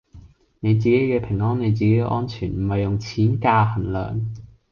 [0.61, 4.25] 你自己嘅平安你自己嘅安全唔係用錢㗎衡量